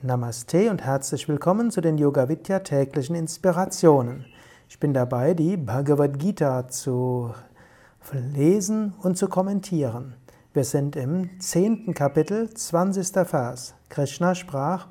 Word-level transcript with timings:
Namaste 0.00 0.70
und 0.70 0.84
herzlich 0.84 1.28
willkommen 1.28 1.72
zu 1.72 1.80
den 1.80 1.98
Yoga 1.98 2.28
Vidya 2.28 2.60
täglichen 2.60 3.16
Inspirationen. 3.16 4.26
Ich 4.68 4.78
bin 4.78 4.94
dabei, 4.94 5.34
die 5.34 5.56
Bhagavad 5.56 6.20
Gita 6.20 6.68
zu 6.68 7.34
lesen 8.12 8.94
und 9.02 9.18
zu 9.18 9.26
kommentieren. 9.26 10.14
Wir 10.54 10.62
sind 10.62 10.94
im 10.94 11.40
zehnten 11.40 11.94
Kapitel, 11.94 12.48
20. 12.48 13.26
Vers. 13.26 13.74
Krishna 13.88 14.36
sprach: 14.36 14.86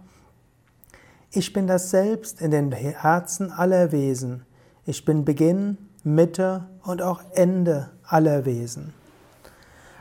Ich 1.31 1.53
bin 1.53 1.67
das 1.67 1.89
Selbst 1.89 2.41
in 2.41 2.51
den 2.51 2.73
Herzen 2.73 3.49
aller 3.49 3.93
Wesen. 3.93 4.45
Ich 4.85 5.05
bin 5.05 5.23
Beginn, 5.23 5.77
Mitte 6.03 6.65
und 6.83 7.01
auch 7.01 7.21
Ende 7.33 7.91
aller 8.03 8.43
Wesen. 8.43 8.93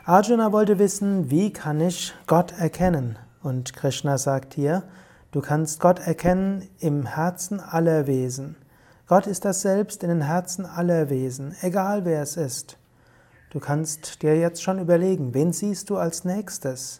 Arjuna 0.03 0.51
wollte 0.51 0.79
wissen, 0.79 1.31
wie 1.31 1.53
kann 1.53 1.79
ich 1.79 2.13
Gott 2.27 2.53
erkennen? 2.59 3.17
Und 3.47 3.73
Krishna 3.73 4.17
sagt 4.17 4.55
hier, 4.55 4.83
du 5.31 5.39
kannst 5.39 5.79
Gott 5.79 5.99
erkennen 5.99 6.67
im 6.79 7.05
Herzen 7.05 7.61
aller 7.61 8.05
Wesen. 8.05 8.57
Gott 9.07 9.25
ist 9.25 9.45
das 9.45 9.61
Selbst 9.61 10.03
in 10.03 10.09
den 10.09 10.23
Herzen 10.23 10.65
aller 10.65 11.09
Wesen, 11.09 11.55
egal 11.61 12.03
wer 12.03 12.21
es 12.21 12.35
ist. 12.35 12.77
Du 13.51 13.61
kannst 13.61 14.21
dir 14.21 14.37
jetzt 14.37 14.61
schon 14.61 14.79
überlegen, 14.79 15.33
wen 15.33 15.53
siehst 15.53 15.89
du 15.89 15.95
als 15.95 16.25
nächstes? 16.25 16.99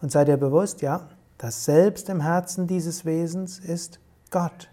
Und 0.00 0.10
sei 0.10 0.24
dir 0.24 0.38
bewusst, 0.38 0.80
ja, 0.80 1.10
das 1.36 1.66
Selbst 1.66 2.08
im 2.08 2.22
Herzen 2.22 2.66
dieses 2.66 3.04
Wesens 3.04 3.58
ist 3.58 4.00
Gott. 4.30 4.70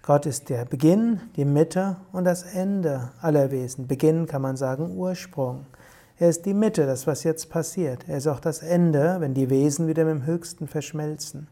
Gott 0.00 0.24
ist 0.24 0.48
der 0.48 0.64
Beginn, 0.64 1.20
die 1.36 1.44
Mitte 1.44 1.96
und 2.10 2.24
das 2.24 2.42
Ende 2.42 3.10
aller 3.20 3.50
Wesen. 3.50 3.86
Beginn 3.86 4.24
kann 4.24 4.40
man 4.40 4.56
sagen 4.56 4.96
Ursprung. 4.96 5.66
Er 6.22 6.28
ist 6.28 6.46
die 6.46 6.54
Mitte, 6.54 6.86
das 6.86 7.08
was 7.08 7.24
jetzt 7.24 7.50
passiert. 7.50 8.04
Er 8.06 8.18
ist 8.18 8.28
auch 8.28 8.38
das 8.38 8.62
Ende, 8.62 9.16
wenn 9.18 9.34
die 9.34 9.50
Wesen 9.50 9.88
wieder 9.88 10.04
mit 10.04 10.14
dem 10.14 10.24
Höchsten 10.24 10.68
verschmelzen. 10.68 11.48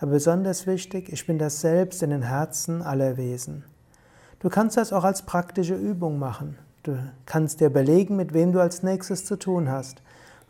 Aber 0.00 0.10
besonders 0.10 0.66
wichtig, 0.66 1.12
ich 1.12 1.28
bin 1.28 1.38
das 1.38 1.60
Selbst 1.60 2.02
in 2.02 2.10
den 2.10 2.22
Herzen 2.22 2.82
aller 2.82 3.16
Wesen. 3.16 3.62
Du 4.40 4.48
kannst 4.48 4.76
das 4.76 4.92
auch 4.92 5.04
als 5.04 5.22
praktische 5.22 5.76
Übung 5.76 6.18
machen. 6.18 6.58
Du 6.82 6.98
kannst 7.24 7.60
dir 7.60 7.68
überlegen, 7.68 8.16
mit 8.16 8.34
wem 8.34 8.50
du 8.50 8.58
als 8.58 8.82
nächstes 8.82 9.26
zu 9.26 9.36
tun 9.36 9.70
hast. 9.70 10.02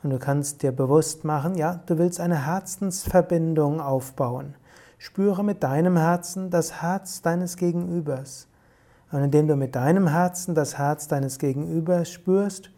Und 0.03 0.09
du 0.09 0.19
kannst 0.19 0.63
dir 0.63 0.73
bewusst 0.73 1.25
machen, 1.25 1.55
ja, 1.55 1.83
du 1.85 1.99
willst 1.99 2.21
eine 2.21 2.47
Herzensverbindung 2.47 3.79
aufbauen. 3.79 4.55
Spüre 4.97 5.45
mit 5.45 5.63
deinem 5.63 5.99
Herzen 5.99 6.49
das 6.49 6.81
Herz 6.81 7.21
deines 7.21 7.59
Gegenübers. 7.59 8.49
Und 9.13 9.23
indem 9.23 9.49
du 9.49 9.57
mit 9.57 9.77
deinem 9.77 10.09
Herzen 10.09 10.55
das 10.55 10.79
Herz 10.79 11.09
deines 11.09 11.39
Gegenübers 11.39 12.11
spürst, 12.11 12.71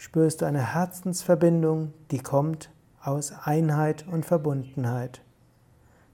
spürst 0.00 0.40
du 0.40 0.46
eine 0.46 0.72
Herzensverbindung, 0.72 1.92
die 2.10 2.20
kommt 2.20 2.70
aus 3.02 3.34
Einheit 3.44 4.06
und 4.10 4.24
Verbundenheit. 4.24 5.20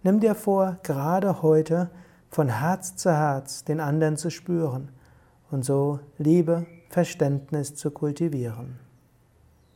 Nimm 0.03 0.19
dir 0.19 0.35
vor, 0.35 0.79
gerade 0.83 1.41
heute 1.41 1.91
von 2.29 2.49
Herz 2.49 2.97
zu 2.97 3.13
Herz 3.13 3.63
den 3.63 3.79
anderen 3.79 4.17
zu 4.17 4.33
spüren 4.33 4.89
und 5.53 5.65
so 5.65 6.01
Liebe, 6.19 6.67
Verständnis 6.91 7.77
zu 7.77 7.93
kultivieren. 7.93 8.81